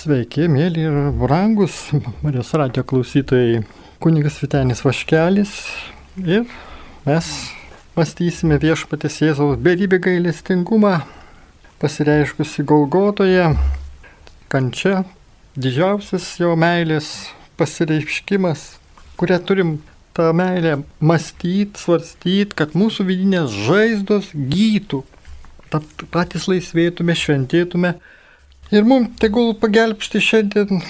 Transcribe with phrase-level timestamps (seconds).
[0.00, 1.74] Sveiki, mėly ir brangus
[2.22, 3.58] Marijos radio klausytojai.
[4.00, 5.50] Kunigas Vitenis Vaškelis
[6.22, 6.46] ir
[7.04, 7.26] mes
[7.98, 10.94] mąstysime viešpatės Jėzaus beribį gailestingumą,
[11.82, 13.50] pasireiškusi Golgotoje,
[14.48, 15.02] kančia,
[15.60, 17.10] didžiausias jo meilės
[17.60, 18.62] pasireiškimas,
[19.20, 19.74] kurią turim
[20.16, 25.02] tą meilę mąstyti, svarstyti, kad mūsų vidinės žaizdos gytų,
[26.08, 27.92] patys laisvėtume, šventėtume
[28.70, 30.84] Ir mums tegul pagelbsti šiandien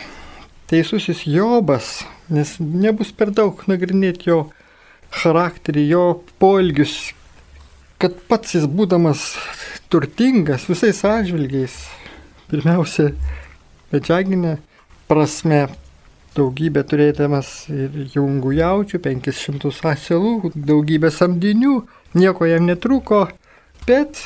[0.69, 4.41] teisusis Jobas, nes nebus per daug nagrinėti jo
[5.17, 6.03] charakterį, jo
[6.45, 6.93] poelgius,
[7.97, 9.23] kad pats jis būdamas
[9.89, 11.79] turtingas visais atžvilgiais,
[12.53, 13.15] pirmiausia,
[13.95, 14.59] medžiaginė
[15.09, 15.63] prasme,
[16.37, 21.81] daugybę turėdamas ir jungų jaučių, 500 asilų, daugybę samdinių,
[22.21, 23.25] nieko jam netruko,
[23.89, 24.21] bet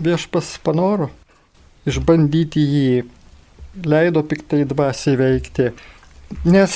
[0.00, 1.12] viešpas panoro
[1.86, 3.04] išbandyti jį,
[3.86, 5.70] leido piktai dvasiai veikti.
[6.46, 6.74] Nes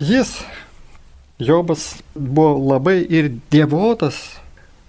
[0.00, 0.38] jis,
[1.36, 4.38] Jobas, buvo labai ir dievotas,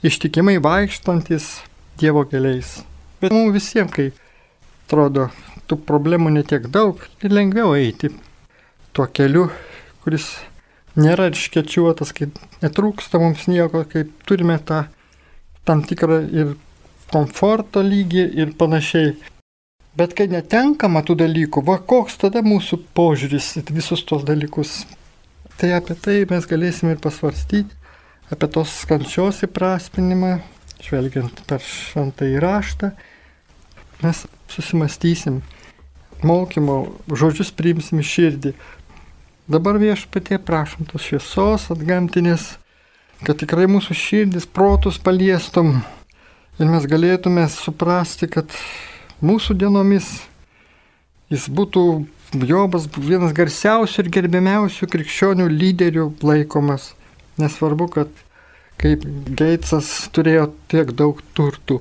[0.07, 1.57] ištikimai vaikštantis
[1.99, 2.77] Dievo keliais.
[3.19, 4.11] Bet mums visiems, kai
[4.85, 5.27] atrodo,
[5.67, 8.13] tų problemų netiek daug ir lengviau eiti
[8.95, 9.47] tuo keliu,
[10.05, 10.29] kuris
[10.97, 12.29] nėra iškečiuotas, kai
[12.63, 14.85] netrūksta mums nieko, kai turime tą
[15.67, 16.55] tam tikrą ir
[17.11, 19.15] komforto lygį ir panašiai.
[19.97, 24.83] Bet kai netenkama tų dalykų, va koks tada mūsų požiūris į visus tos dalykus.
[25.57, 27.73] Tai apie tai mes galėsime ir pasvarstyti,
[28.29, 30.35] apie tos kančios įprasminimą,
[30.85, 32.91] žvelgiant per šventą įraštą.
[34.03, 34.21] Mes
[34.53, 35.41] susimastysim,
[36.21, 36.77] mokymo
[37.09, 38.53] žodžius priimsim širdį.
[39.49, 42.57] Dabar viešpatie prašom tos šviesos atgamtinės,
[43.25, 45.79] kad tikrai mūsų širdis, protus paliestum
[46.57, 48.49] Ir mes galėtume suprasti, kad
[49.21, 50.07] mūsų dienomis
[51.29, 51.83] jis būtų
[52.43, 56.89] Jobas vienas garsiausių ir gerbiamiausių krikščionių lyderių laikomas.
[57.39, 58.09] Nesvarbu, kad
[58.81, 59.05] kaip
[59.37, 61.79] Geitsas turėjo tiek daug turtų.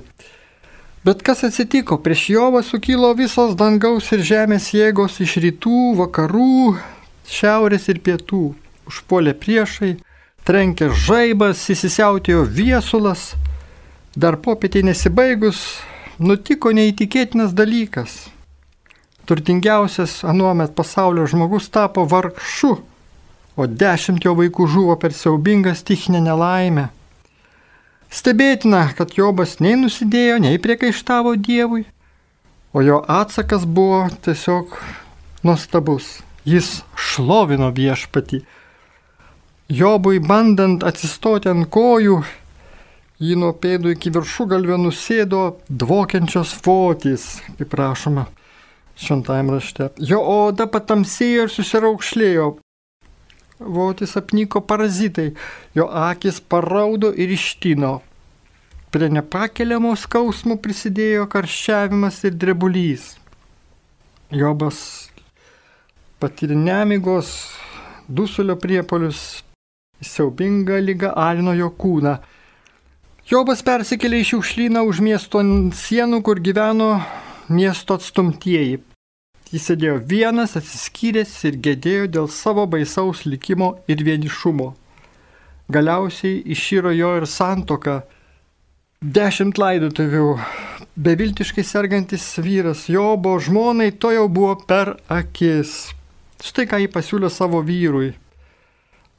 [1.03, 1.97] Bet kas atsitiko?
[2.03, 6.77] Prieš Jovą sukilo visos dangaus ir žemės jėgos iš rytų, vakarų,
[7.27, 8.43] šiaurės ir pietų.
[8.87, 9.97] Užpuolė priešai,
[10.47, 13.33] trenkė žaibas, įsisiautėjo viesulas,
[14.17, 15.59] Dar popietį nesibaigus
[16.17, 18.13] nutiko neįtikėtinas dalykas.
[19.29, 22.71] Turtingiausias anuomet pasaulio žmogus tapo vargšu,
[23.53, 26.87] o dešimt jo vaikų žuvo per siaubingą stichinę nelaimę.
[28.09, 31.83] Stebėtina, kad Jobas nei nusidėjo, nei priekaištavo Dievui,
[32.73, 34.79] o jo atsakas buvo tiesiog
[35.45, 36.23] nuostabus.
[36.47, 38.41] Jis šlovino viešpatį.
[39.77, 42.21] Jobui bandant atsistoti ant kojų,
[43.17, 47.23] Jį nuo pėdų iki viršugalvio nusėdo dvokiančios votys,
[47.57, 48.27] kaip rašoma
[48.93, 49.87] šventajame rašte.
[49.97, 52.47] Jo oda patamsėjo ir susiraukšlėjo.
[53.57, 55.31] Votis apnyko parazitai,
[55.73, 57.95] jo akis paraudo ir ištino.
[58.93, 63.15] Prie nepakeliamo skausmo prisidėjo karščiavimas ir drebulys.
[64.29, 64.79] Jobas
[66.21, 67.33] patyrė nemigos,
[68.07, 69.41] dusulio priepolius,
[70.05, 72.19] siaubinga lyga alino jo kūną
[73.27, 75.41] Jobas persikėlė į šiukšlyną už miesto
[75.75, 77.01] sienų, kur gyveno
[77.51, 78.77] miesto atstumtieji.
[79.51, 84.69] Jis sėdėjo vienas, atsiskyręs ir gėdėjo dėl savo baisaus likimo ir vienišumo.
[85.67, 87.97] Galiausiai išyro jo ir santoka.
[89.03, 90.29] Dešimt laidotuvių.
[90.95, 95.91] Beviltiškai sergantis vyras Jobo žmonai to jau buvo per akis.
[96.39, 98.13] Štai ką jį pasiūlė savo vyrui.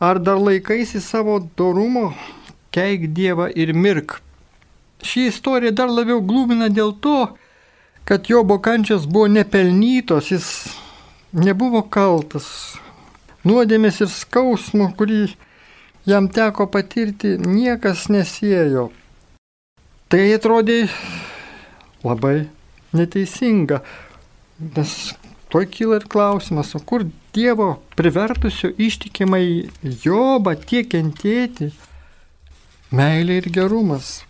[0.00, 2.14] Ar dar laikaisi savo dorumo,
[2.74, 4.20] keik Dievą ir mirk.
[5.02, 7.20] Ši istorija dar labiau glūmina dėl to,
[8.08, 10.48] kad Jobo kančias buvo nepelnytos, jis
[11.32, 12.48] nebuvo kaltas.
[13.46, 15.28] Nuodėmės ir skausmo, kurį
[16.08, 18.88] jam teko patirti, niekas nesiejo.
[20.08, 20.86] Tai atrodė
[22.04, 22.48] labai
[22.96, 23.82] neteisinga,
[24.76, 24.94] nes
[25.52, 27.06] to kyla ir klausimas, o kur
[27.36, 29.68] Dievo privertusio ištikimai
[30.02, 31.68] Jobą tiek kentėti,
[32.94, 34.22] meilė ir gerumas.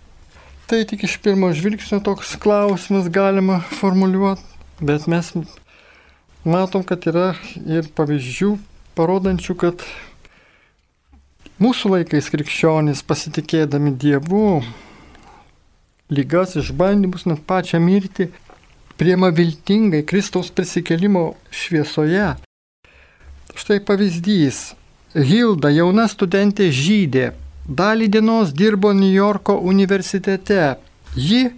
[0.69, 4.45] Tai tik iš pirmo žvilgsnio toks klausimas galima formuluoti,
[4.85, 5.31] bet mes
[6.45, 7.31] matom, kad yra
[7.65, 8.51] ir pavyzdžių
[8.99, 9.85] parodančių, kad
[11.63, 14.61] mūsų laikais krikščionys pasitikėdami Dievu,
[16.13, 18.29] lygas, išbandymus, net pačią mirtį,
[19.01, 22.35] priema viltingai Kristaus prisikelimo šviesoje.
[23.59, 24.75] Štai pavyzdys.
[25.17, 27.31] Hilda, jauna studentė žydė,
[27.69, 30.77] dalį dienos dirbo New Yorko universitete.
[31.15, 31.51] Ji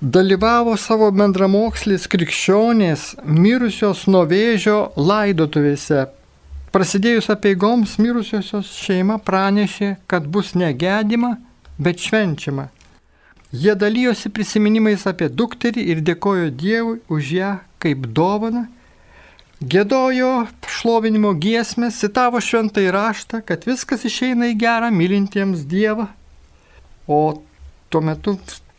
[0.00, 6.06] dalyvavo savo bendramokslis krikščionės mirusios nuo vėžio laidotuvėse.
[6.76, 11.38] Prasidėjus apieigoms mirusiosios šeima pranešė, kad bus negedima,
[11.78, 12.68] bet švenčiama.
[13.56, 18.66] Jie dalyjosi prisiminimais apie dukterį ir dėkojo Dievui už ją kaip dovaną.
[19.56, 26.10] Gėdojo šlovinimo giesmę, citavo šventai raštą, kad viskas išeina į gerą mylintiems Dievą.
[27.08, 27.40] O
[27.88, 28.34] tuo metu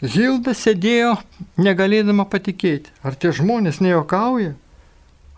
[0.05, 1.15] Hilda sėdėjo
[1.57, 4.53] negalėdama patikėti, ar tie žmonės nejokauja,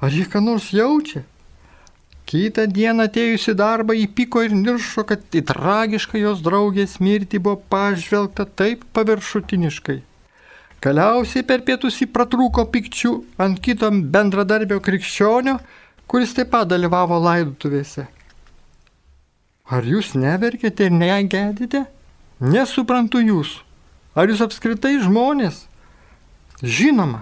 [0.04, 1.24] ar jie ką nors jaučia.
[2.28, 8.44] Kitą dieną atėjusi darbą įpyko ir niršo, kad į tragišką jos draugės mirtį buvo pažvelgta
[8.44, 10.02] taip paviršutiniškai.
[10.80, 13.12] Galiausiai per pietus jį pratrūko pikčių
[13.44, 15.58] ant kito bendradarbio krikščionio,
[16.08, 18.06] kuris taip pat dalyvavo laidutuvėse.
[19.70, 21.84] Ar jūs neverkėte ir negedite?
[22.40, 23.66] Nesuprantu jūsų.
[24.16, 25.66] Ar jūs apskritai žmonės?
[26.64, 27.22] Žinoma,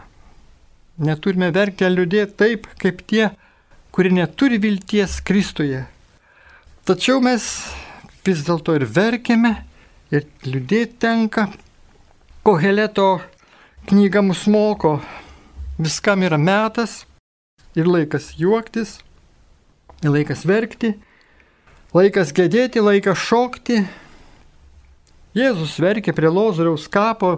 [1.01, 3.31] neturime verkti ar liūdėti taip, kaip tie,
[3.91, 5.81] kuri neturi vilties Kristuje.
[6.87, 7.43] Tačiau mes
[8.25, 9.55] vis dėlto ir verkiame,
[10.13, 11.49] ir liūdėti tenka.
[12.47, 13.17] Koheleto
[13.87, 14.97] knyga mus moko,
[15.79, 17.05] viskam yra metas
[17.77, 18.97] ir laikas juoktis,
[20.03, 20.91] ir laikas verkti,
[21.95, 23.81] laikas gedėti, laikas šokti.
[25.37, 27.37] Jėzus verkė prie Lozoriaus kapo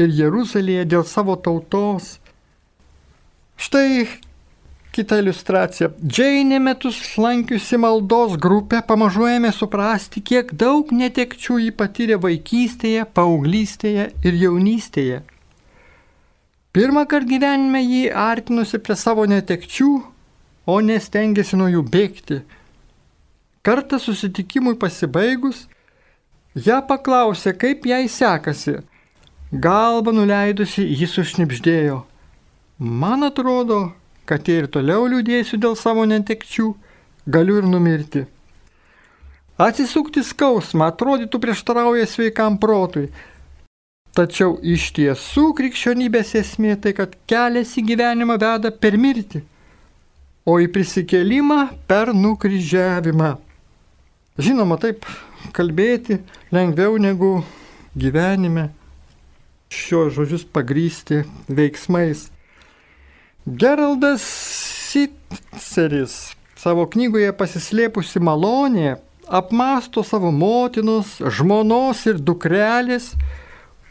[0.00, 2.16] ir Jeruzalėje dėl savo tautos.
[3.60, 4.06] Štai
[4.92, 5.88] Kita iliustracija.
[6.04, 14.10] Džeinė metus lankiusi maldos grupę pamažu ėmė suprasti, kiek daug netekčių jį patyrė vaikystėje, paauglystėje
[14.20, 15.22] ir jaunystėje.
[16.72, 19.90] Pirmą kartą gyvenime jį artinusi prie savo netekčių,
[20.64, 22.38] o nestengėsi nuo jų bėgti.
[23.62, 25.66] Kartą susitikimui pasibaigus,
[26.56, 28.78] ją paklausė, kaip jai sekasi.
[29.52, 31.98] Galva nuleidusi, jis užnipždėjo.
[32.80, 33.92] Man atrodo,
[34.24, 36.70] kad ir toliau liūdėsiu dėl savo netekčių,
[37.28, 38.24] galiu ir numirti.
[39.60, 43.10] Atsisukti skausmą atrodytų prieštarauja sveikam protui.
[44.12, 49.40] Tačiau iš tiesų krikščionybės esmė tai, kad kelias į gyvenimą veda per mirtį,
[50.44, 53.30] o į prisikėlimą per nukryžiavimą.
[54.36, 55.08] Žinoma, taip
[55.56, 56.20] kalbėti
[56.52, 57.38] lengviau negu
[57.96, 58.68] gyvenime
[59.72, 62.28] šios žodžius pagrysti veiksmais.
[63.48, 64.24] Geraldas
[64.92, 68.98] Sitseris savo knygoje pasislėpusi malonė
[69.32, 73.14] apmasto savo motinos, žmonos ir dukrelės,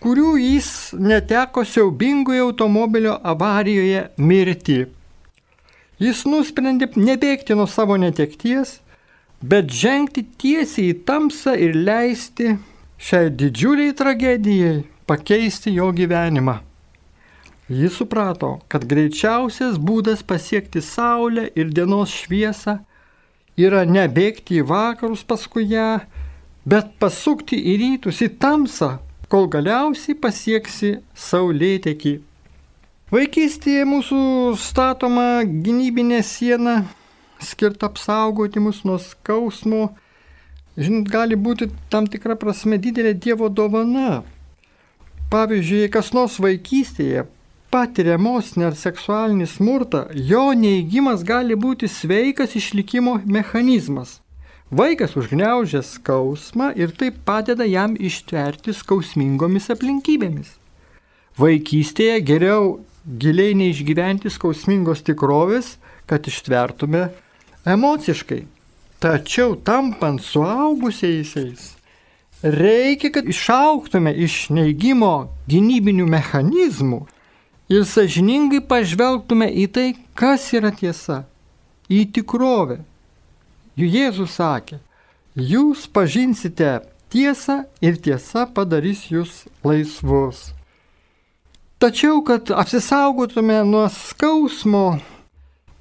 [0.02, 4.80] kurių jis neteko siaubingoje automobilio avarijoje mirti.
[6.02, 8.80] Jis nusprendė nebėgti nuo savo netekties,
[9.42, 12.56] bet žengti tiesiai į tamsą ir leisti
[13.02, 16.58] šiai didžiuliai tragedijai pakeisti jo gyvenimą.
[17.72, 22.80] Jis suprato, kad greičiausias būdas pasiekti Saulę ir dienos šviesą
[23.56, 26.02] yra nebėgti į vakarus paskui ją,
[26.66, 28.98] bet pasukti į rytus, į tamsą,
[29.32, 32.18] kol galiausiai pasieksi Saulėtekį.
[33.12, 34.22] Vaikystėje mūsų
[34.60, 36.82] statoma gynybinė siena
[37.44, 39.90] skirta apsaugoti mus nuo skausmo,
[40.80, 44.22] žinot, gali būti tam tikra prasme didelė Dievo dovana.
[45.32, 47.26] Pavyzdžiui, kas nors vaikystėje
[47.72, 54.21] patiria emocinį ar seksualinį smurtą, jo neįgymas gali būti sveikas išlikimo mechanizmas.
[54.72, 60.54] Vaikas užgneužia skausmą ir tai padeda jam ištverti skausmingomis aplinkybėmis.
[61.36, 65.74] Vaikystėje geriau giliai neišgyventi skausmingos tikrovės,
[66.08, 67.10] kad ištvertume
[67.68, 68.46] emociškai.
[69.04, 71.74] Tačiau tampant suaugusiaisiais,
[72.40, 77.02] reikia, kad išauktume iš neigimo gynybinių mechanizmų
[77.76, 79.86] ir sažiningai pažvelgtume į tai,
[80.16, 81.26] kas yra tiesa,
[81.92, 82.80] į tikrovę.
[83.82, 84.78] Juk Jėzus sakė,
[85.34, 90.52] jūs pažinsite tiesą ir tiesa padarys jūs laisvus.
[91.82, 95.00] Tačiau, kad apsisaugotume nuo skausmo,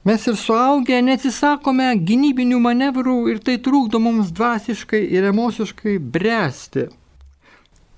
[0.09, 6.87] mes ir suaugę neatsisakome gynybinių manevrų ir tai trukdo mums dvasiškai ir emociškai bręsti.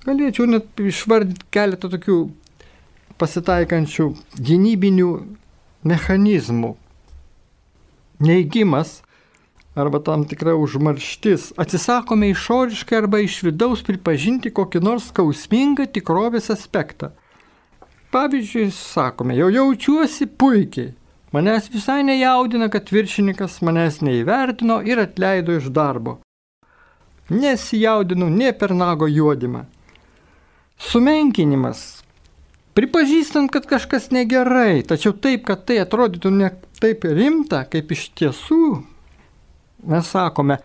[0.03, 2.19] Galėčiau net išvardyti keletą tokių
[3.23, 4.09] pasitaikančių
[4.51, 5.15] gynybinių
[5.87, 6.75] mechanizmų.
[8.19, 9.02] Neigimas
[9.75, 11.53] arba tam tikra užmarštis.
[11.57, 17.13] Atsisakome išoriškai arba iš vidaus pripažinti kokį nors skausmingą tikrovės aspektą.
[18.13, 20.93] Pavyzdžiui, sakome, jau jaučiuosi puikiai.
[21.33, 26.19] Manęs visai nejaudina, kad viršininkas manęs neįvertino ir atleido iš darbo.
[27.33, 29.65] Nesijaudinu ne per nago juodimą.
[30.77, 32.03] Sumenkinimas
[32.73, 36.49] Pripažįstant, kad kažkas negerai, tačiau taip, kad tai atrodytų ne
[36.81, 38.69] taip rimta, kaip iš tiesų,
[39.83, 40.59] mes sakome,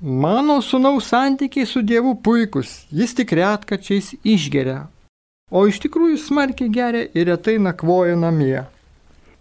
[0.00, 4.86] mano sunaus santykiai su Dievu puikus, jis tik retkačiais išgeria,
[5.50, 8.64] o iš tikrųjų smarkiai geria ir retai nakvoja namie.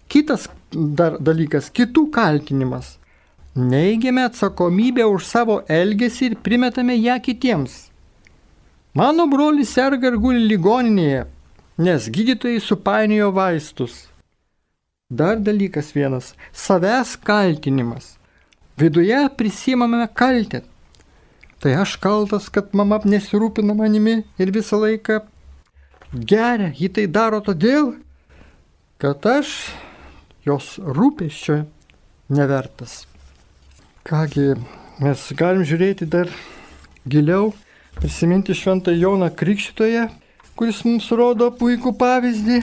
[0.07, 2.97] Kitas dar dalykas- kitų kaltinimas.
[3.55, 7.89] Neigiame atsakomybę už savo elgesį ir primetame ją kitiems.
[8.93, 11.25] Mano brolis serga ir guli ligoninėje,
[11.77, 14.07] nes gydytojai supainiojo vaistus.
[15.09, 16.33] Dar dalykas vienas-
[16.65, 18.17] savęs kaltinimas.
[18.77, 20.61] Viduje prisimame kaltę.
[21.59, 25.21] Tai aš kaltas, kad mama nesirūpina manimi ir visą laiką
[26.11, 27.93] geria, ji tai daro todėl,
[28.99, 29.53] kad aš
[30.45, 31.61] jos rūpeščio
[32.35, 33.05] nevertas.
[34.05, 34.53] Kągi,
[35.01, 36.29] mes galim žiūrėti dar
[37.07, 37.53] giliau,
[37.95, 40.09] prisiminti šventą Joną Krikščitoje,
[40.59, 42.59] kuris mums rodo puikų pavyzdį,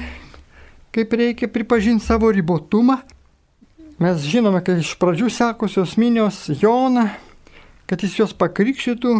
[0.93, 3.01] kaip reikia pripažinti savo ribotumą.
[4.03, 7.05] Mes žinome, kad iš pradžių sekusios minios Joną,
[7.87, 9.13] kad jis juos pakrikštytų,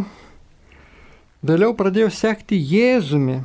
[1.47, 3.37] vėliau pradėjo sekti Jėzumi.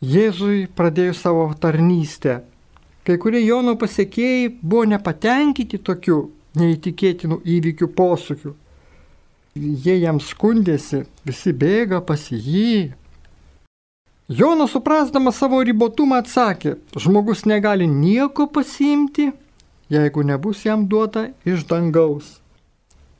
[0.00, 2.38] Jėzui pradėjo savo tarnystę.
[3.04, 6.16] Kai kurie Jono pasiekėjai buvo nepatenkinti tokiu
[6.56, 8.52] neįtikėtinų įvykių posūkių.
[9.58, 12.94] Jie jam skundėsi, visi bėga pas jį,
[14.28, 19.30] Jonas suprasdamas savo ribotumą atsakė, žmogus negali nieko pasiimti,
[19.92, 22.38] jeigu nebus jam duota iš dangaus.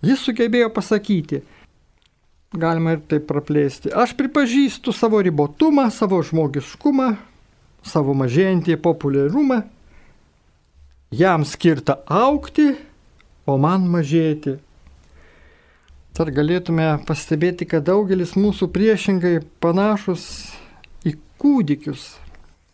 [0.05, 1.41] Jis sugebėjo pasakyti,
[2.55, 7.09] galima ir taip praplėsti, aš pripažįstu savo ribotumą, savo žmogiškumą,
[7.83, 9.63] savo mažėjantį populiarumą,
[11.11, 12.71] jam skirta aukti,
[13.49, 14.59] o man mažėti.
[16.19, 20.25] Ar galėtume pastebėti, kad daugelis mūsų priešingai panašus
[21.39, 22.17] kūdikius.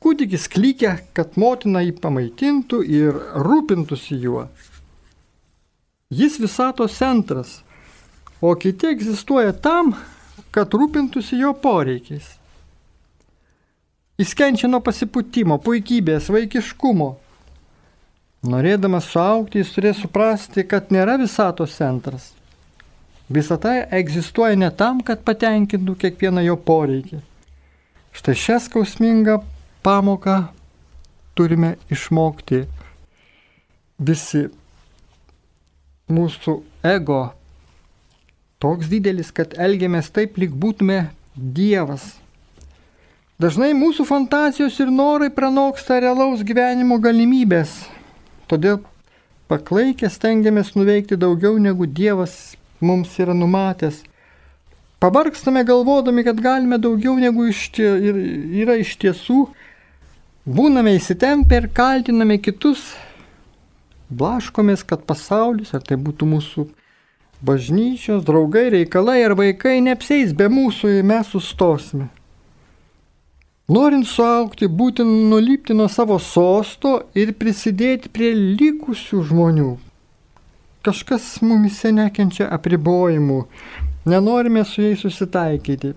[0.05, 4.43] Kūdikis klykia, kad motina jį pamaitintų ir rūpintųsi juo.
[6.13, 7.63] Jis visato centras,
[8.45, 9.95] o kiti egzistuoja tam,
[10.53, 12.27] kad rūpintųsi jo poreikiais.
[14.21, 17.09] Jis kenčia nuo pasipūtimo, puikybės, vaikiškumo.
[18.53, 22.29] Norėdamas suaukti, jis turės suprasti, kad nėra visato centras.
[23.33, 27.25] Visata egzistuoja ne tam, kad patenkintų kiekvieną jo poreikį.
[28.13, 29.41] Štai šią skausmingą
[29.85, 30.37] pamoką
[31.37, 32.65] turime išmokti
[34.01, 34.47] visi.
[36.05, 37.21] Mūsų ego
[38.61, 42.15] toks didelis, kad elgiamės taip, lyg būtume Dievas.
[43.41, 47.73] Dažnai mūsų fantazijos ir norai pranoksta realaus gyvenimo galimybės.
[48.49, 48.79] Todėl
[49.51, 54.05] paklaikę stengiamės nuveikti daugiau negu Dievas mums yra numatęs.
[55.03, 57.91] Pavargstame galvodami, kad galime daugiau negu iš tie,
[58.63, 59.49] yra iš tiesų.
[60.45, 62.93] Būname įsitempę ir kaltiname kitus.
[64.13, 66.67] Blaškomės, kad pasaulis, ar tai būtų mūsų
[67.45, 72.11] bažnyčios, draugai, reikalai ar vaikai, neapseis be mūsų ir mes sustosime.
[73.73, 79.71] Norint suaukti, būtina nulipti nuo savo sosto ir prisidėti prie likusių žmonių.
[80.85, 83.41] Kažkas mumise nekenčia apribojimų,
[84.05, 85.95] Nenorime su jais susitaikyti.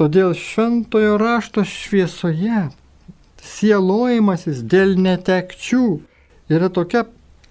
[0.00, 2.68] Todėl šventojo rašto šviesoje
[3.44, 5.84] sielojimasis dėl netekčių
[6.52, 7.04] yra tokia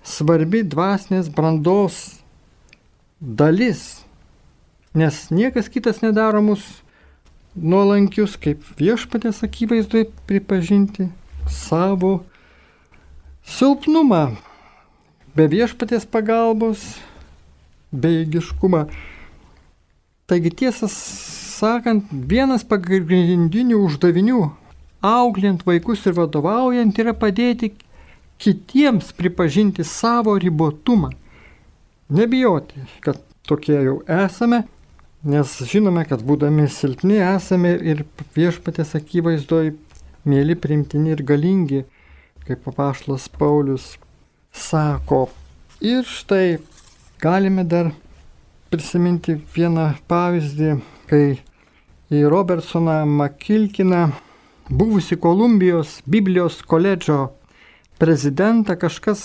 [0.07, 2.17] svarbi dvasinės brandos
[3.19, 4.03] dalis,
[4.97, 6.63] nes niekas kitas nedaro mus
[7.57, 11.09] nuolankius, kaip viešpatės akivaizdui pripažinti
[11.49, 12.21] savo
[13.47, 14.37] silpnumą,
[15.35, 16.83] be viešpatės pagalbos,
[17.91, 18.87] bejėgiškumą.
[20.27, 24.41] Taigi tiesą sakant, vienas pagrindinių uždavinių
[25.07, 27.71] auklint vaikus ir vadovaujant yra padėti
[28.41, 31.11] kitiems pripažinti savo ribotumą.
[32.09, 34.63] Nebijoti, kad tokie jau esame,
[35.27, 39.73] nes žinome, kad būdami silpni esame ir viešpatės akivaizdoj
[40.27, 41.83] mėly, primtini ir galingi,
[42.47, 43.95] kaip papašlas Paulius
[44.53, 45.27] sako.
[45.83, 46.59] Ir štai
[47.21, 47.91] galime dar
[48.71, 50.71] prisiminti vieną pavyzdį,
[51.09, 51.25] kai
[52.11, 54.07] į Robertsoną Makilkiną,
[54.69, 57.31] buvusi Kolumbijos Biblijos koledžo
[57.97, 59.21] prezidentą, kažkas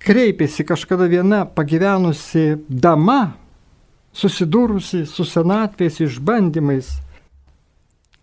[0.00, 3.36] kreipėsi kažkada viena pagyvenusi dama,
[4.16, 6.88] susidūrusi su senatvės išbandymais.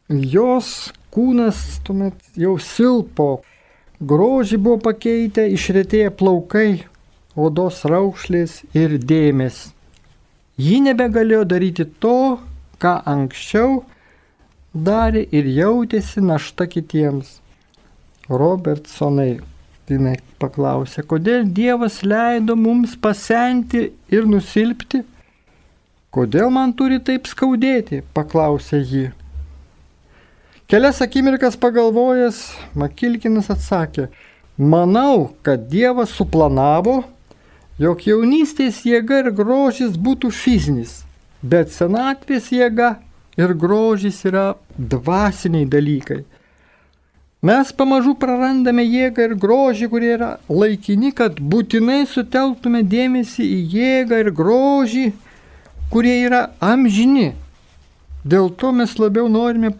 [0.09, 3.41] Jos kūnas tuomet jau silpo,
[3.99, 6.83] grožį buvo pakeitę, išretėję plaukai,
[7.35, 9.67] odos raukšlės ir dėmes.
[10.57, 12.39] Ji nebegalėjo daryti to,
[12.81, 13.83] ką anksčiau
[14.73, 17.39] darė ir jautėsi našta kitiems.
[18.27, 19.39] Robertsonai
[19.87, 25.03] jinai paklausė, kodėl Dievas leido mums pasenti ir nusilpti?
[26.11, 28.01] Kodėl man turi taip skaudėti?
[28.13, 29.05] paklausė ji.
[30.67, 32.41] Kelias akimirkas pagalvojęs,
[32.75, 34.09] Makilkinas atsakė,
[34.57, 37.05] manau, kad Dievas suplanavo,
[37.79, 41.05] jog jaunystės jėga ir grožis būtų fizinis,
[41.39, 42.97] bet senatvės jėga
[43.37, 46.23] ir grožis yra dvasiniai dalykai.
[47.45, 54.21] Mes pamažu prarandame jėgą ir grožį, kurie yra laikini, kad būtinai sutelktume dėmesį į jėgą
[54.23, 55.03] ir grožį,
[55.93, 57.35] kurie yra amžini.
[58.25, 59.75] Dėl to mes labiau norime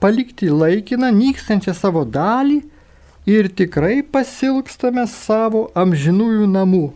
[0.00, 2.62] palikti laikiną, nykstančią savo dalį
[3.28, 6.86] ir tikrai pasilgstame savo amžinųjų namų.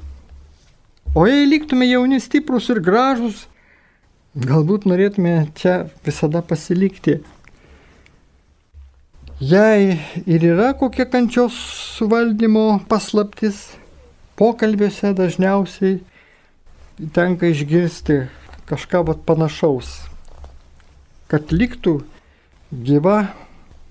[1.12, 3.44] O jei liktume jauni, stiprus ir gražus,
[4.32, 7.20] galbūt norėtume čia visada pasilikti.
[9.42, 11.56] Jei ir yra kokia kančios
[11.98, 13.72] suvaldymo paslaptis,
[14.38, 15.98] pokalbiuose dažniausiai
[17.12, 18.22] tenka išgirsti
[18.70, 20.06] kažką vat, panašaus.
[21.28, 21.98] Kad liktų
[22.72, 23.32] gyva,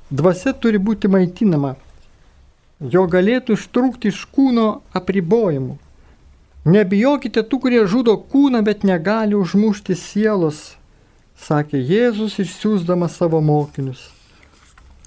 [0.09, 1.75] dvasia turi būti maitinama,
[2.79, 5.77] jo galėtų ištrūkti iš kūno apribojimų.
[6.61, 10.75] Nebijokite tų, kurie žudo kūną, bet negali užmušti sielos,
[11.33, 14.11] sakė Jėzus išsiųsdamas savo mokinius.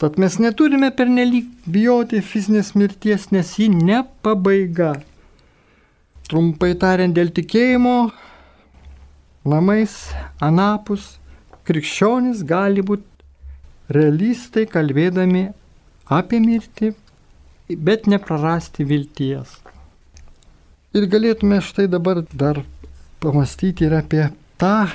[0.02, 4.96] Tad mes neturime pernelyg bijoti fizinės mirties, nes ji ne pabaiga.
[6.26, 7.94] Trumpai tariant, dėl tikėjimo
[9.46, 9.94] namais
[10.42, 11.12] anapus
[11.68, 15.44] krikščionis gali būti realistai kalbėdami
[16.18, 16.90] apie mirtį,
[17.78, 19.63] bet neprarasti vilties.
[20.94, 22.60] Ir galėtume štai dabar dar
[23.18, 24.28] pamastyti ir apie
[24.62, 24.86] tą,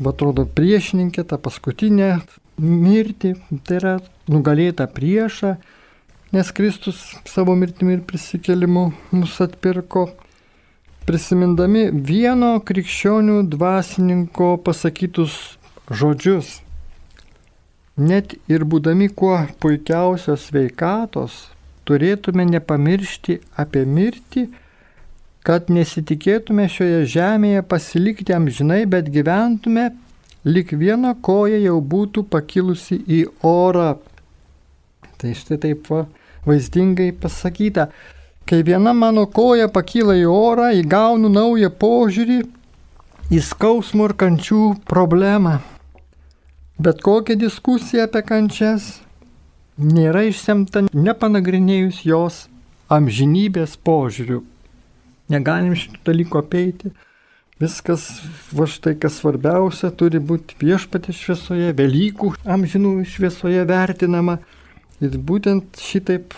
[0.00, 2.22] va atrodo, priešininkę, tą paskutinę
[2.56, 3.34] mirtį,
[3.68, 3.92] tai yra
[4.32, 5.50] nugalėtą priešą,
[6.32, 10.06] nes Kristus savo mirtimi ir prisikelimu mus atpirko,
[11.04, 15.36] prisimindami vieno krikščionių dvasininko pasakytus
[15.92, 16.62] žodžius.
[17.96, 21.36] Net ir būdami kuo puikiausios veikatos,
[21.86, 24.46] turėtume nepamiršti apie mirtį,
[25.46, 29.92] kad nesitikėtume šioje žemėje pasilikti amžinai, bet gyventume,
[30.46, 33.94] lik viena koja jau būtų pakilusi į orą.
[35.16, 36.04] Tai štai taip va,
[36.46, 37.88] vaizdingai pasakyta.
[38.46, 42.42] Kai viena mano koja pakyla į orą, įgaunu naują požiūrį
[43.34, 45.58] į skausmų ir kančių problemą.
[46.78, 48.92] Bet kokia diskusija apie kančias
[49.76, 52.44] nėra išsemta nepanagrinėjus jos
[52.92, 54.42] amžinybės požiūrių.
[55.32, 56.92] Negalim šito dalyko apeiti.
[57.60, 58.04] Viskas,
[58.52, 64.38] va štai kas svarbiausia, turi būti viešpatė šviesoje, Velykų amžinų šviesoje vertinama.
[65.00, 66.36] Ir būtent šitaip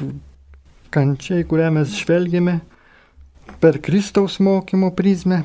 [0.95, 2.61] kančiai, kurią mes žvelgiame
[3.63, 5.43] per Kristaus mokymo prizmę,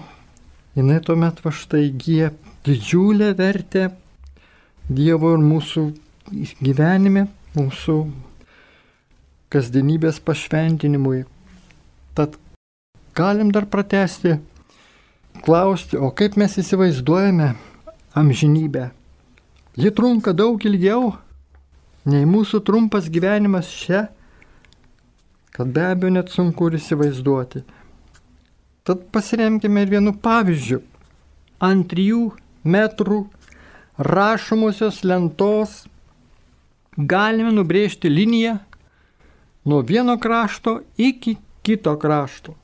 [0.77, 2.31] jinai tuomet va štai įgyja
[2.65, 3.89] didžiulę vertę
[4.83, 5.81] Dievo ir mūsų
[6.59, 7.97] gyvenime, mūsų
[9.53, 11.23] kasdienybės pašventinimui.
[12.17, 12.37] Tad
[13.17, 14.39] galim dar pratesti,
[15.45, 17.53] klausti, o kaip mes įsivaizduojame
[18.17, 18.89] amžinybę.
[19.77, 21.13] Ji trunka daug ilgiau
[22.09, 24.07] nei mūsų trumpas gyvenimas čia,
[25.53, 27.63] kad be abejo net sunku ir įsivaizduoti.
[28.83, 30.81] Tad pasiremkime ir vienu pavyzdžiu.
[31.63, 32.33] Ant trijų
[32.67, 33.21] metrų
[33.97, 35.83] rašomosios lentos
[36.97, 38.57] galime nubrėžti liniją
[39.65, 42.55] nuo vieno krašto iki kito krašto.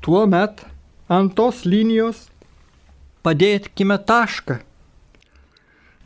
[0.00, 0.64] Tuomet
[1.08, 2.28] ant tos linijos
[3.24, 4.60] padėkime tašką.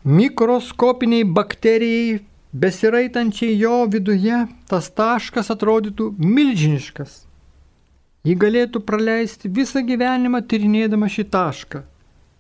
[0.09, 2.21] Mikroskopiniai bakterijai
[2.53, 7.25] besiraitančiai jo viduje tas taškas atrodytų milžiniškas.
[8.27, 11.83] Ji galėtų praleisti visą gyvenimą tyrinėdama šį tašką.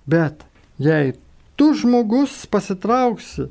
[0.08, 0.44] Bet
[0.78, 1.14] jei
[1.56, 3.48] tu žmogus pasitrauksi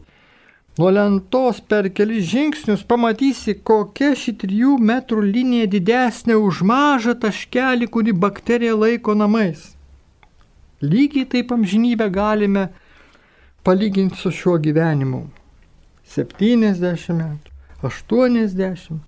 [0.78, 7.88] Nuo lentos per kelis žingsnius pamatysi, kokia ši trijų metrų linija didesnė už mažą taškelį,
[7.96, 9.72] kurį bakterija laiko namais.
[10.86, 12.68] Lygiai taip amžinybę galime
[13.66, 15.24] palyginti su šiuo gyvenimu.
[16.14, 19.02] 70 metų, 80.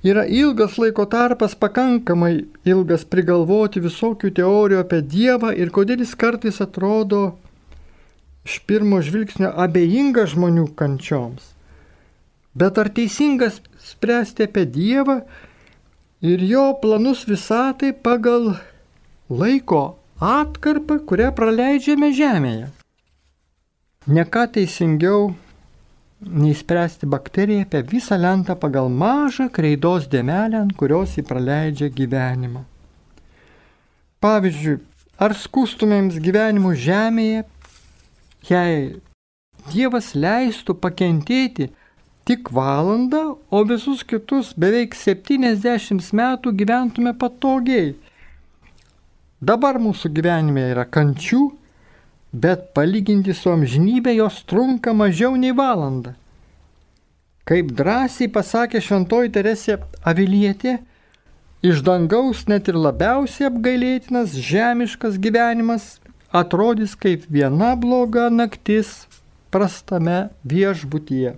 [0.00, 6.64] Yra ilgas laiko tarpas, pakankamai ilgas prigalvoti visokių teorijų apie Dievą ir kodėl jis kartais
[6.64, 7.34] atrodo
[8.46, 11.52] iš pirmo žvilgsnio abejinga žmonių kančioms.
[12.54, 15.20] Bet ar teisingas spręsti apie Dievą
[16.20, 18.56] ir jo planus visatai pagal
[19.30, 19.84] laiko
[20.20, 22.66] atkarpą, kurią praleidžiame Žemėje?
[24.10, 25.30] Neką teisingiau
[26.20, 32.64] neįspręsti bakteriją apie visą lentą pagal mažą kreidos dėmelę, ant kurios jį praleidžia gyvenimą.
[34.20, 34.80] Pavyzdžiui,
[35.16, 37.46] ar skūstumėms gyvenimu žemėje,
[38.48, 39.00] jei
[39.68, 41.68] Dievas leistų pakentėti
[42.24, 47.92] tik valandą, o visus kitus beveik 70 metų gyventume patogiai.
[49.40, 51.42] Dabar mūsų gyvenime yra kančių,
[52.32, 56.14] bet palyginti su amžinybė jos trunka mažiau nei valandą.
[57.48, 60.78] Kaip drąsiai pasakė šventoji Teresė Avilietė,
[61.66, 65.96] iš dangaus net ir labiausiai apgailėtinas žemiškas gyvenimas
[66.32, 69.06] atrodys kaip viena bloga naktis
[69.50, 71.34] prastame viešbutyje.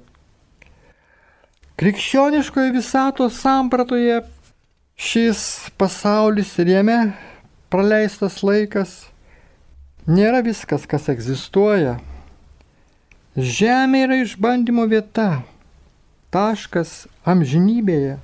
[1.81, 4.21] Krikščioniškoje visatos sampratoje
[5.01, 6.99] šis pasaulis ir jame
[7.73, 8.93] praleistas laikas
[10.07, 11.97] nėra viskas, kas egzistuoja.
[13.33, 15.43] Žemė yra išbandymo vieta,
[16.35, 18.19] taškas amžinybėje,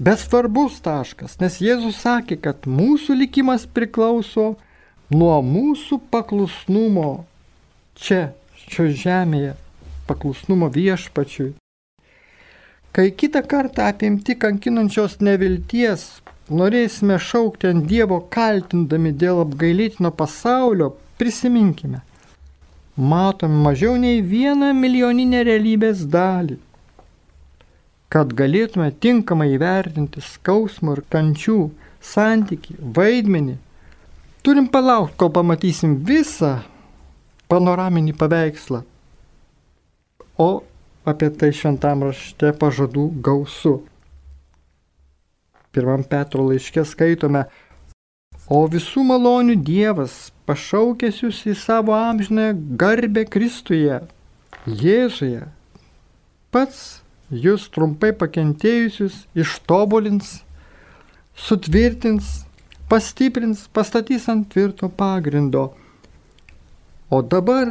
[0.00, 4.54] bet svarbus taškas, nes Jėzus sakė, kad mūsų likimas priklauso
[5.12, 7.24] nuo mūsų paklusnumo
[7.98, 8.32] čia,
[8.68, 9.54] šio žemėje,
[10.08, 11.54] paklusnumo viešpačiui.
[12.94, 16.04] Kai kitą kartą apimti kankinančios nevilties
[16.50, 22.02] norėsime šaukti ant Dievo kaltindami dėl apgailėtino pasaulio, prisiminkime,
[22.96, 26.60] matome mažiau nei vieną milijoninę realybės dalį.
[28.14, 31.58] Kad galėtume tinkamai įvertinti skausmo ir kančių
[32.04, 33.56] santyki, vaidmenį,
[34.44, 36.58] turim palaukti, kol pamatysim visą
[37.48, 38.82] panoraminį paveikslą.
[40.38, 40.48] O
[41.08, 43.78] apie tai šventam rašte pažadų gausu.
[45.74, 47.44] Pirmam Petro laiške skaitome,
[48.48, 54.02] o visų malonių Dievas pašaukęs jūs į savo amžinę garbę Kristuje,
[54.64, 55.48] Jėzuje,
[56.54, 60.38] pats jūs trumpai pakentėjusius ištobulins,
[61.34, 62.43] sutvirtins,
[62.94, 65.72] pastiprins, pastatys ant tvirto pagrindo.
[67.10, 67.66] O dabar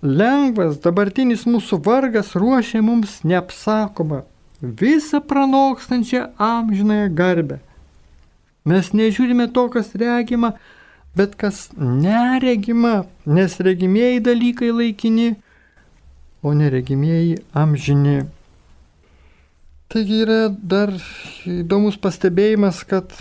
[0.00, 4.22] lengvas dabartinis mūsų vargas ruošia mums neapsakomą
[4.60, 7.58] visą pranokstančią amžinąją garbę.
[8.64, 10.54] Mes nežiūrime to, kas regima,
[11.16, 15.28] bet kas neregima, nes regimieji dalykai laikini,
[16.42, 18.24] o neregimieji amžini.
[19.92, 20.96] Taigi yra dar
[21.46, 23.12] įdomus pastebėjimas, kad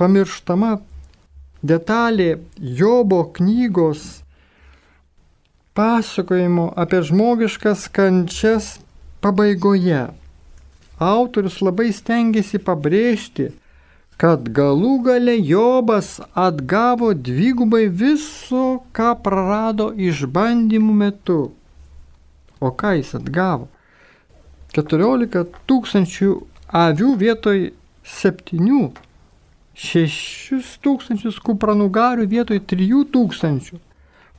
[0.00, 0.78] pamirštama
[1.62, 2.30] detalė
[2.80, 4.06] Jobo knygos
[5.76, 8.72] pasakojimo apie žmogiškas kančias
[9.20, 10.08] pabaigoje
[11.00, 13.48] autorius labai stengiasi pabrėžti,
[14.20, 21.40] kad galų gale Jobas atgavo dvigubai viso, ką prarado išbandymų metu.
[22.60, 23.70] O ką jis atgavo?
[24.76, 26.34] 14 tūkstančių
[26.84, 27.62] avių vietoj
[28.04, 28.82] 7,
[29.80, 33.78] 6 tūkstančius kupranugarių vietoj 3 tūkstančių,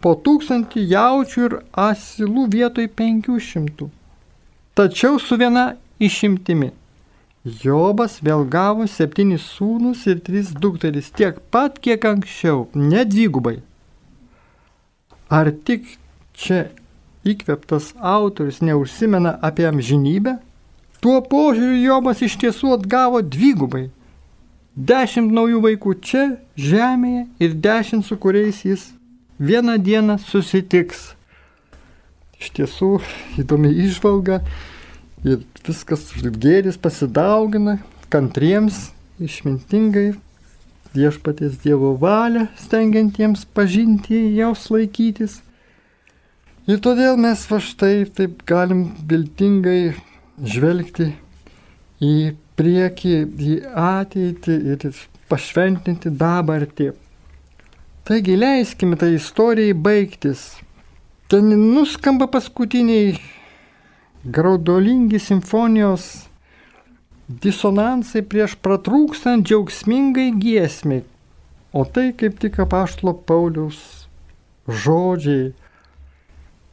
[0.01, 1.55] po tūkstantį jaučių ir
[1.87, 3.89] asilų vietoj 500.
[4.77, 6.71] Tačiau su viena išimtimi.
[7.41, 13.55] Jobas vėl gavo septynis sūnus ir tris dukteris tiek pat, kiek anksčiau, ne dvigubai.
[15.25, 15.87] Ar tik
[16.37, 16.67] čia
[17.25, 20.35] įkveptas autorius neužsimena apie amžinybę?
[21.01, 23.87] Tuo požiūriu Jobas iš tiesų atgavo dvigubai.
[24.71, 28.85] Dešimt naujų vaikų čia, žemėje ir dešimt su kuriais jis
[29.35, 31.09] vieną dieną susitiks.
[32.39, 32.91] Iš tiesų
[33.41, 34.39] įdomi išvalga
[35.27, 40.13] ir viskas gėris pasidaugina, kantriems, išmintingai,
[40.95, 45.41] viešpaties Dievo valią, stengiantiems pažinti jos laikytis.
[46.71, 49.97] Ir todėl mes va štai taip galim viltingai
[50.39, 51.11] žvelgti
[51.99, 52.15] į
[52.61, 53.15] priekį,
[53.51, 54.89] į ateitį ir
[55.31, 56.91] pašventinti dabartį.
[58.05, 60.41] Taigi leiskime tai istorijai baigtis.
[61.31, 63.15] Ten nuskamba paskutiniai
[64.37, 66.07] graudolingi simfonijos
[67.45, 71.05] disonansai prieš pratrūkstant džiaugsmingai giesmiai.
[71.71, 73.79] O tai kaip tik apaštlo Pauliaus
[74.67, 75.53] žodžiai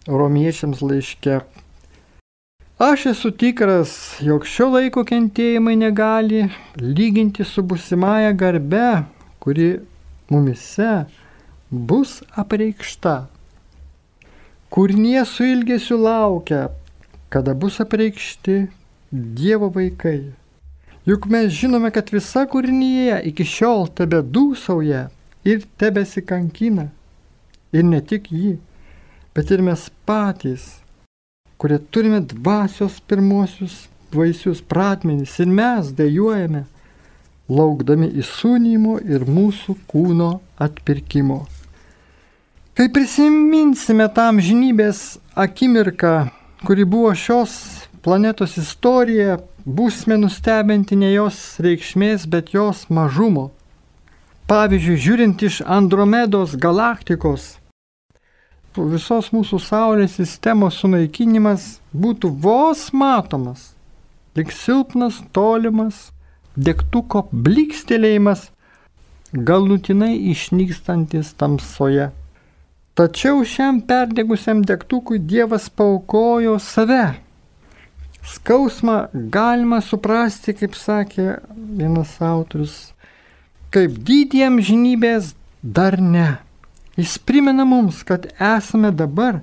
[0.08, 1.38] romiečiams laiške.
[2.78, 6.44] Aš esu tikras, jog šio laiko kentėjimai negali
[6.78, 9.02] lyginti su busimąją garbe,
[9.42, 9.66] kuri
[10.30, 10.92] mumise
[11.70, 13.16] bus apreikšta.
[14.70, 16.68] Kūrinė su ilgesiu laukia
[17.28, 18.66] kada bus apreikšti
[19.10, 20.32] Dievo vaikai.
[21.08, 25.06] Juk mes žinome, kad visa kūrinyje iki šiol tebe dūsauja
[25.48, 26.90] ir tebesikankina.
[27.72, 28.58] Ir ne tik jį,
[29.34, 30.76] bet ir mes patys,
[31.58, 36.64] kurie turime dvasios pirmosius vaisius pratmenys ir mes dėjuojame,
[37.48, 41.42] laukdami įsūnymo ir mūsų kūno atpirkimo.
[42.78, 46.28] Kai prisiminsime tam žinybės akimirką,
[46.62, 47.52] kuri buvo šios
[48.06, 53.48] planetos istorija, būsime nustebinti ne jos reikšmės, bet jos mažumo.
[54.48, 57.57] Pavyzdžiui, žiūrint iš Andromedos galaktikos,
[58.92, 63.72] visos mūsų Saulės sistemos sunaikinimas būtų vos matomas,
[64.38, 66.08] tik silpnas, tolimas,
[66.54, 68.48] degtuko blikstelėjimas,
[69.32, 72.10] galutinai išnykstantis tamsoje.
[72.98, 77.14] Tačiau šiam perdegusiam degtukui Dievas paukojo save.
[78.26, 82.90] Skausmą galima suprasti, kaip sakė vienas autorius,
[83.70, 86.28] kaip dydiem žinybės dar ne.
[86.98, 89.36] Jis primena mums, kad esame dabar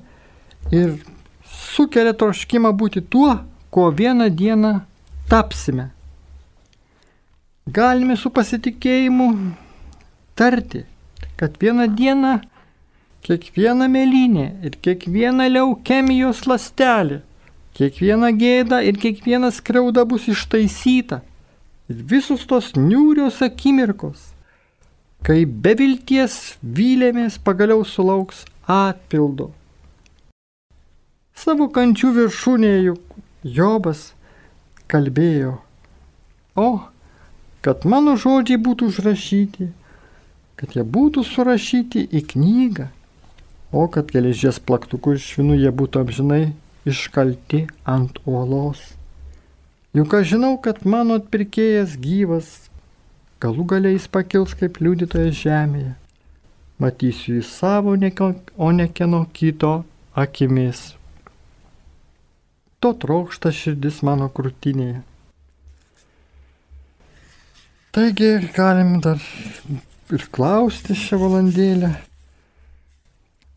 [0.76, 0.98] ir
[1.48, 3.32] sukelia troškimą būti tuo,
[3.72, 4.72] ko vieną dieną
[5.32, 5.86] tapsime.
[7.78, 9.30] Galime su pasitikėjimu
[10.36, 10.84] tarti,
[11.40, 12.34] kad vieną dieną
[13.24, 17.22] kiekviena mėlynė ir kiekviena leukemijos lastelė,
[17.80, 21.24] kiekviena gėda ir kiekviena skriauda bus ištaisyta.
[21.88, 24.35] Ir visus tos niūrios akimirkos
[25.26, 29.48] kai be vilties vylėmės pagaliau sulauks atpildo.
[31.36, 32.94] Savo kančių viršūnėje
[33.56, 34.04] Jobas
[34.90, 35.56] kalbėjo,
[36.58, 36.68] o,
[37.66, 39.68] kad mano žodžiai būtų užrašyti,
[40.62, 42.88] kad jie būtų surašyti į knygą,
[43.74, 46.44] o kad geležies plaktukų iš švinų jie būtų amžinai
[46.86, 48.94] iškalti ant uolos.
[49.98, 52.70] Juk aš žinau, kad mano atpirkėjas gyvas,
[53.46, 55.94] galų galiai jis pakils kaip liudytojas žemėje.
[56.82, 59.74] Matysiu jį savo, o ne kieno kito
[60.18, 60.96] akimis.
[62.84, 65.04] To trokšta širdis mano krūtinėje.
[67.96, 69.22] Taigi galim dar
[70.12, 71.94] ir klausti šią valandėlę,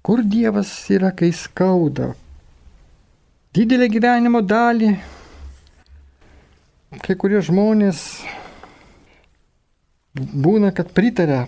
[0.07, 2.12] kur Dievas yra, kai skauda.
[3.57, 4.92] Didelę gyvenimo dalį
[7.05, 7.98] kai kurie žmonės
[10.19, 11.47] būna, kad pritarė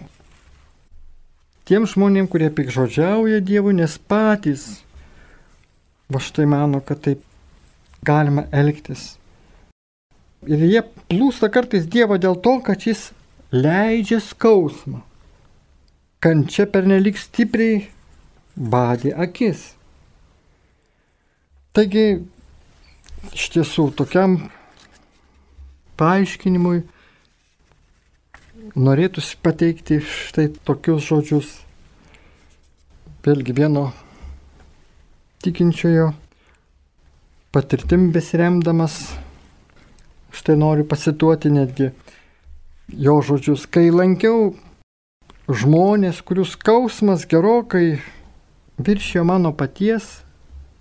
[1.68, 4.82] tiem žmonėm, kurie pikžodžiauja Dievui, nes patys
[6.10, 7.22] va štai mano, kad taip
[8.06, 9.14] galima elgtis.
[10.48, 13.10] Ir jie plūsta kartais Dievo dėl to, kad jis
[13.52, 15.02] leidžia skausmą.
[16.20, 17.84] Kančia pernelik stipriai
[18.56, 19.70] badė akis.
[21.76, 22.24] Taigi,
[23.30, 24.40] iš tiesų, tokiam
[26.00, 26.82] paaiškinimui
[28.76, 31.50] norėtųsi pateikti štai tokius žodžius.
[33.24, 33.90] Vėlgi vieno
[35.44, 36.10] tikinčiojo
[37.52, 38.96] patirtim besiremdamas,
[40.32, 41.90] štai noriu pasituoti netgi
[42.94, 44.54] jo žodžius, kai lankiau
[45.50, 48.00] žmonės, kurių skausmas gerokai
[48.80, 50.20] viršijo mano paties,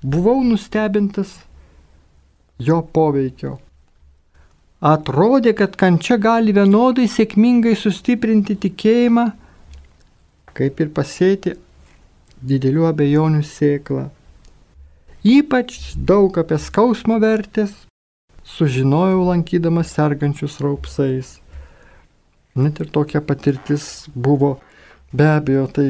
[0.04, 1.40] buvau nustebintas
[2.60, 3.58] jo poveikio.
[4.80, 9.26] Atrodė, kad kančia gali vienodai sėkmingai sustiprinti tikėjimą,
[10.56, 11.58] kaip ir pasėti
[12.40, 14.06] didelių abejonių sėklą.
[15.28, 17.76] Ypač daug apie skausmo vertės
[18.48, 21.36] sužinojau lankydamas sergančius raupsais.
[22.56, 24.62] Net ir tokia patirtis buvo
[25.12, 25.90] be abejo, tai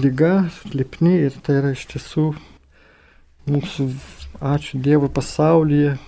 [0.00, 2.30] lyga, lipni ir tai yra iš tiesų
[3.52, 3.90] mūsų,
[4.40, 5.98] ačiū Dievui, pasaulyje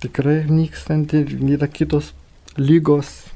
[0.00, 2.12] tikrai nykstanti yra kitos
[2.58, 3.26] lygos.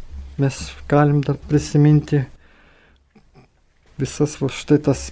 [0.40, 0.56] Mes
[0.88, 2.22] galim dar prisiminti
[4.00, 5.10] visas va štai tas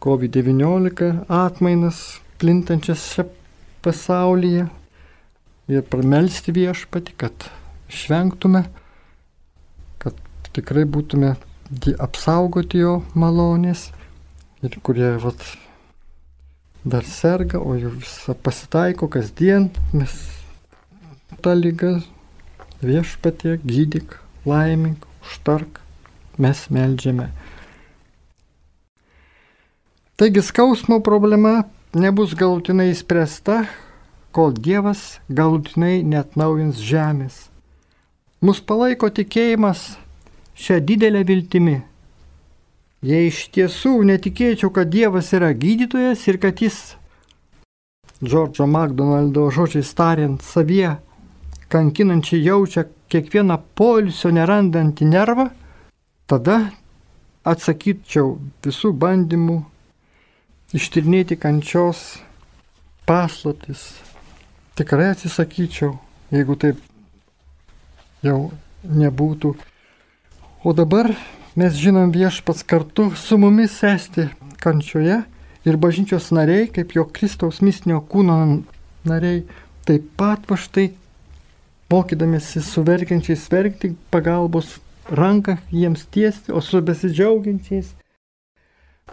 [0.00, 1.98] COVID-19 atmainas
[2.38, 3.26] plintančias čia
[3.84, 4.68] pasaulyje
[5.68, 7.48] ir pramelsti viešpati, kad
[7.92, 8.62] išvengtume,
[10.00, 10.16] kad
[10.56, 11.34] tikrai būtume
[12.00, 13.88] apsaugoti jo malonės
[14.64, 15.42] ir kurie vat,
[16.88, 20.14] dar serga, o visą pasitaiko kasdien, mes
[21.44, 21.98] tą lygą
[22.82, 25.80] viešpatie gydyk, laimink, užtark,
[26.38, 27.28] mes melžiame.
[30.18, 33.66] Taigi skausmo problema nebus galutinai įspręsta,
[34.34, 37.46] kol Dievas galutinai net naujins žemės.
[38.42, 39.96] Mus palaiko tikėjimas
[40.58, 41.78] šią didelę viltimį
[42.98, 46.96] Jei iš tiesų netikėčiau, kad Dievas yra gydytojas ir kad jis,
[48.18, 50.96] Džordžo McDonaldo žodžiais tariant, savie
[51.70, 55.46] kankinančiai jaučia kiekvieną poilsio nerandantį nervą,
[56.26, 56.58] tada
[57.46, 58.34] atsakyčiau
[58.66, 59.60] visų bandymų
[60.74, 62.18] ištirnėti kančios
[63.06, 63.92] paslaptis.
[64.74, 65.94] Tikrai atsisakyčiau,
[66.34, 66.82] jeigu taip
[68.26, 68.50] jau
[68.82, 69.54] nebūtų.
[70.66, 71.14] O dabar
[71.58, 74.28] mes žinom viešpats kartu su mumis esti
[74.62, 75.16] kančioje
[75.66, 78.36] ir bažnyčios nariai, kaip jo Kristaus mistinio kūno
[79.08, 79.42] nariai,
[79.88, 80.92] taip pat va štai
[81.90, 84.76] mokydamėsi su verkiančiais verkti, pagalbos
[85.10, 87.90] ranką jiems tiesti, o su besidžiaugiančiais.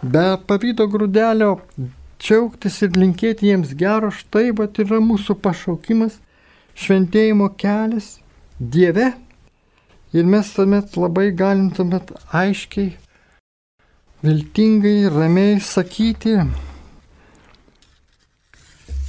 [0.02, 1.56] Be pavydo grūdelio
[2.20, 6.20] džiaugtis ir linkėti jiems gero, štai va yra mūsų pašaukimas,
[6.76, 8.18] šventėjimo kelias
[8.60, 9.14] Dieve.
[10.16, 12.94] Ir mes tuomet labai galim tuomet aiškiai,
[14.24, 16.38] viltingai, ramiai sakyti,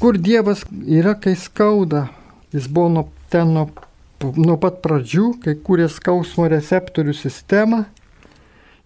[0.01, 2.09] kur Dievas yra, kai skauda.
[2.51, 3.69] Jis buvo nuo ten nuo,
[4.35, 7.85] nuo pat pradžių, kai kūrė skausmo receptorių sistemą.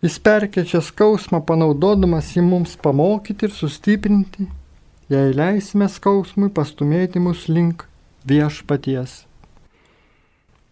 [0.06, 4.46] Jis perkečia skausmą panaudodamas jį mums pamokyti ir sustiprinti,
[5.10, 7.86] jei leisime skausmui pastumėti mus link
[8.30, 9.24] viešpaties.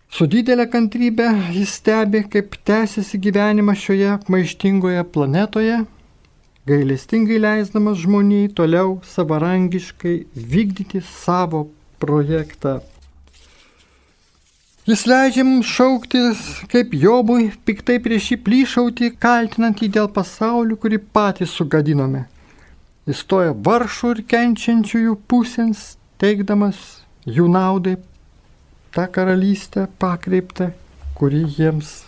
[0.10, 5.82] Su didelė kantrybė jis stebi, kaip tęsiasi gyvenimas šioje maištingoje planetoje,
[6.70, 11.68] gailestingai leisdamas žmoniai toliau savarankiškai vykdyti savo
[12.02, 12.80] projektą
[14.90, 16.40] Jis leidžia mums šauktis
[16.72, 22.24] kaip Jobui, piktai prieš jį plyšauti, kaltinant jį dėl pasaulio, kurį patys sugadinome.
[23.06, 25.84] Jis stoja varšų ir kenčiančiųjų pusėns,
[26.18, 26.80] teikdamas
[27.30, 28.00] jų naudai
[28.96, 30.72] tą karalystę pakreiptą,
[31.18, 32.04] kuri jiems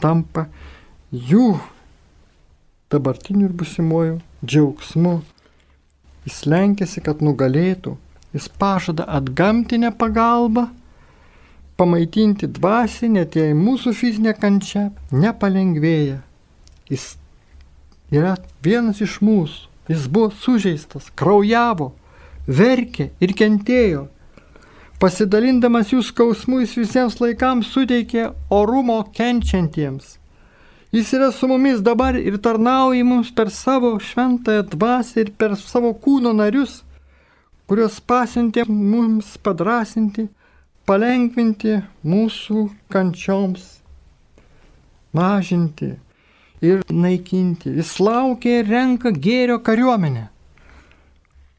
[0.00, 0.46] tampa
[1.12, 1.56] jų
[2.90, 5.20] dabartiniu ir busimuoju džiaugsmu.
[6.26, 7.94] Jis lenkėsi, kad nugalėtų,
[8.34, 10.66] jis pažada atgamtinę pagalbą
[11.76, 16.18] pamaitinti dvasį, net jei mūsų fizinė kančia nepalengvėja.
[16.90, 17.14] Jis
[18.14, 19.72] yra vienas iš mūsų.
[19.86, 21.92] Jis buvo sužeistas, kraujavo,
[22.46, 24.08] verkė ir kentėjo.
[25.00, 30.16] Pasidalindamas jų skausmų jis visiems laikams suteikė orumo kenčiantiems.
[30.94, 35.90] Jis yra su mumis dabar ir tarnauja mums per savo šventąją dvasę ir per savo
[35.92, 36.78] kūno narius,
[37.68, 40.28] kuriuos pasiuntė mums padrasinti
[40.86, 42.62] palengvinti mūsų
[42.94, 43.64] kančioms,
[45.16, 45.90] mažinti
[46.62, 47.74] ir naikinti.
[47.80, 50.28] Jis laukia ir renka gėrio kariuomenę.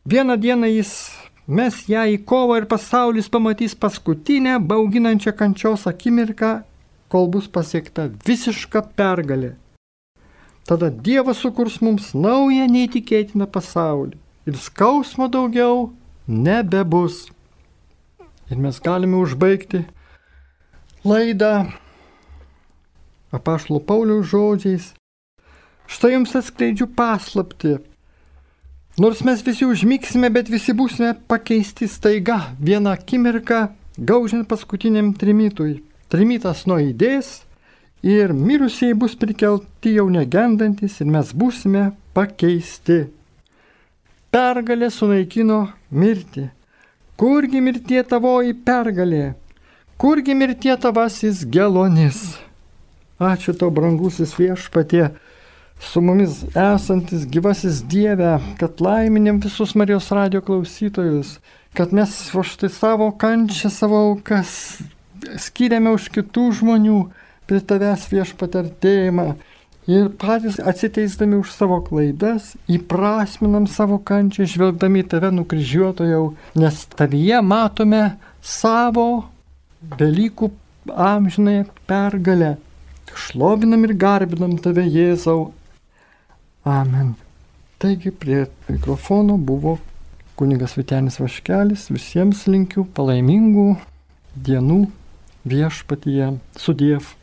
[0.07, 0.93] Vieną dieną jis
[1.47, 6.61] mes ją į kovą ir pasaulis pamatys paskutinę bauginančią kančios akimirką,
[7.07, 9.55] kol bus pasiekta visiška pergalė.
[10.67, 15.93] Tada Dievas sukurs mums naują neįtikėtiną pasaulį ir skausmo daugiau
[16.27, 17.29] nebebus.
[18.51, 19.85] Ir mes galime užbaigti
[21.07, 21.67] laidą
[23.31, 24.91] apaštalo Pauliaus žodžiais.
[25.87, 27.77] Štai jums atskleidžiu paslapti.
[28.97, 33.67] Nors mes visi užmiksime, bet visi būsime pakeisti staiga vieną akimirką,
[34.09, 35.83] gaužiant paskutiniam trimitui.
[36.09, 37.43] Trimitas nuaidės
[38.01, 43.03] ir mirusieji bus prikelti jau negendantis ir mes būsime pakeisti.
[44.33, 45.59] Pergalė sunaikino
[45.93, 46.47] mirtį.
[47.21, 49.35] Kurgi mirtie tavoji pergalė?
[50.01, 52.39] Kurgi mirtie tavasis gelonis?
[53.21, 55.11] Ačiū tau, brangusis viešpatie,
[55.79, 61.37] su mumis esantis gyvasis Dieve, kad laiminėm visus Marijos radio klausytojus,
[61.77, 64.81] kad mes už tai savo kančią, savo aukas
[65.41, 66.97] skiriame už kitų žmonių
[67.47, 69.27] prie tavęs viešpatartėjimą
[69.87, 78.03] ir patys atsiteisdami už savo klaidas, įprasminam savo kančią, žvelgdami tave nukryžiuotojau, nes tavyje matome
[78.43, 79.27] savo
[79.97, 80.51] dalykų
[80.91, 82.57] amžinai pergalę.
[83.15, 85.53] Šlovinam ir garbinam tave Jėzau.
[86.67, 87.15] Amen.
[87.77, 89.77] Taigi prie mikrofono buvo
[90.35, 91.85] kunigas Vitenis Vaškelis.
[91.95, 93.69] Visiems linkiu palaimingų
[94.47, 94.81] dienų
[95.47, 96.33] viešpatyje.
[96.59, 97.13] Sudiev.